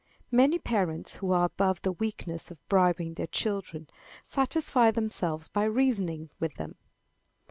Many 0.31 0.57
parents, 0.57 1.17
who 1.17 1.31
are 1.31 1.45
above 1.45 1.83
the 1.83 1.91
weakness 1.91 2.49
of 2.49 2.67
bribing 2.67 3.13
their 3.13 3.27
children, 3.27 3.87
satisfy 4.23 4.89
themselves 4.89 5.47
by 5.47 5.65
reasoning 5.65 6.31
with 6.39 6.55
them. 6.55 6.73